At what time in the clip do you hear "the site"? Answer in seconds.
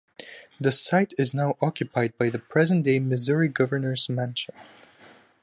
0.59-1.13